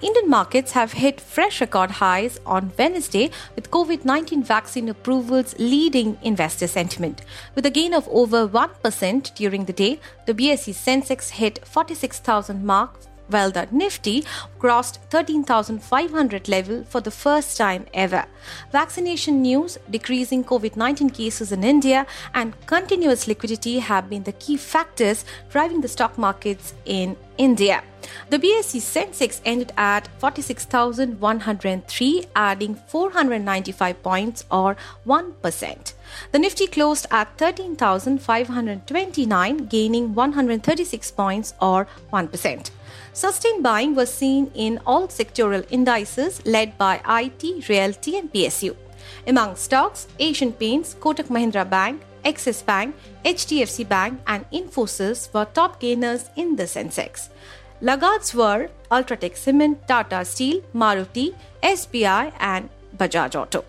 [0.00, 6.16] Indian markets have hit fresh record highs on Wednesday with COVID 19 vaccine approvals leading
[6.22, 7.22] investor sentiment.
[7.56, 13.00] With a gain of over 1% during the day, the BSE Sensex hit 46,000 mark
[13.26, 14.24] while the Nifty
[14.60, 18.24] crossed 13,500 level for the first time ever.
[18.70, 25.24] Vaccination news, decreasing COVID-19 cases in India and continuous liquidity have been the key factors
[25.50, 27.82] driving the stock markets in India.
[28.30, 35.92] The BSE Sensex ended at 46,103, adding 495 points or 1%.
[36.32, 42.70] The Nifty closed at 13,529, gaining 136 points or 1%.
[43.12, 48.74] Sustained buying was seen in all sectoral indices led by IT, Realty, and PSU.
[49.26, 55.80] Among stocks, Asian Paints, Kotak Mahindra Bank, Axis Bank, HDFC Bank, and Infosys were top
[55.80, 57.28] gainers in the Sensex.
[57.80, 63.64] Laggards were Ultratech Cement, Tata Steel, Maruti, SBI, and Bajaj Auto.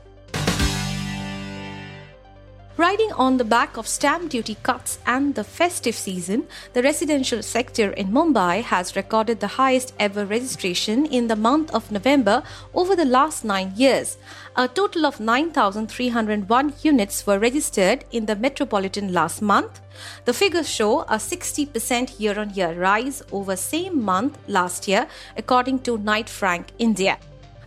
[2.79, 7.91] Riding on the back of stamp duty cuts and the festive season, the residential sector
[7.91, 12.41] in Mumbai has recorded the highest ever registration in the month of November
[12.73, 14.17] over the last nine years.
[14.55, 19.81] A total of 9,301 units were registered in the metropolitan last month.
[20.23, 25.79] The figures show a 60% year on year rise over same month last year, according
[25.79, 27.17] to Knight Frank India.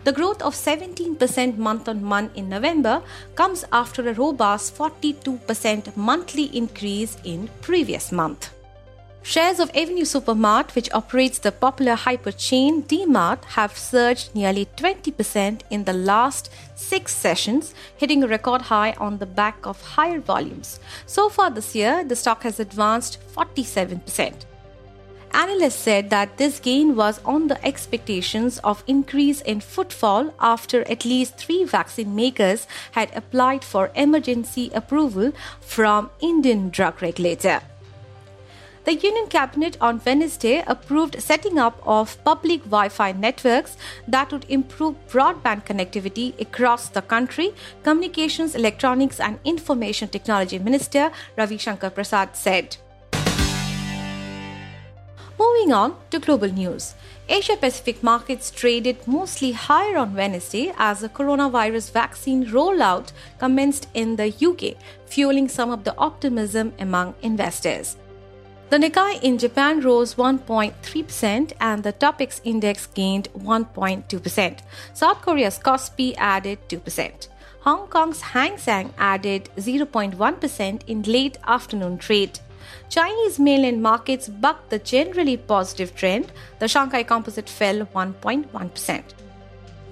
[0.04, 3.02] The growth of 17% month on month in November
[3.36, 8.52] comes after a robust 42% monthly increase in previous month.
[9.24, 15.60] Shares of Avenue Supermart, which operates the popular hyper chain DMart, have surged nearly 20%
[15.70, 20.80] in the last six sessions, hitting a record high on the back of higher volumes.
[21.06, 24.34] So far this year, the stock has advanced 47%.
[25.34, 31.06] Analysts said that this gain was on the expectations of increase in footfall after at
[31.06, 37.62] least 3 vaccine makers had applied for emergency approval from Indian drug regulator.
[38.84, 43.76] The Union Cabinet on Wednesday approved setting up of public Wi-Fi networks
[44.08, 47.54] that would improve broadband connectivity across the country,
[47.84, 52.76] Communications, Electronics and Information Technology Minister Ravi Shankar Prasad said.
[55.42, 56.94] Moving on to global news.
[57.28, 64.14] Asia Pacific markets traded mostly higher on Wednesday as the coronavirus vaccine rollout commenced in
[64.14, 64.76] the UK,
[65.06, 67.96] fueling some of the optimism among investors.
[68.70, 74.58] The Nikkei in Japan rose 1.3% and the Topix index gained 1.2%.
[74.94, 77.28] South Korea's Kospi added 2%.
[77.62, 82.38] Hong Kong's Hang Seng added 0.1% in late afternoon trade.
[82.88, 86.32] Chinese mainland markets bucked the generally positive trend.
[86.58, 89.02] The Shanghai Composite fell 1.1%.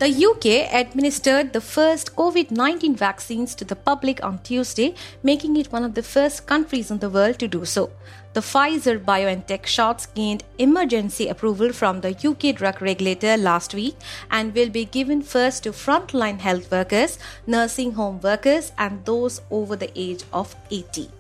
[0.00, 5.70] The UK administered the first COVID 19 vaccines to the public on Tuesday, making it
[5.70, 7.90] one of the first countries in the world to do so.
[8.32, 13.94] The Pfizer BioNTech shots gained emergency approval from the UK drug regulator last week
[14.30, 19.76] and will be given first to frontline health workers, nursing home workers, and those over
[19.76, 21.10] the age of 80.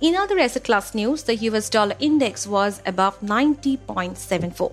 [0.00, 4.72] In other asset class news, the US dollar index was above 90.74.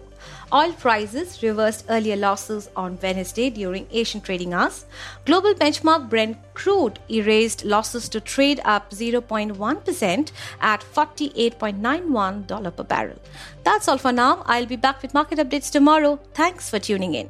[0.54, 4.86] Oil prices reversed earlier losses on Wednesday during Asian trading hours.
[5.25, 10.31] Global benchmark Brent crude erased losses to trade up 0.1%
[10.62, 13.19] at $48.91 per barrel.
[13.63, 14.44] That's all for now.
[14.45, 16.19] I'll be back with market updates tomorrow.
[16.36, 17.30] Thanks for tuning in.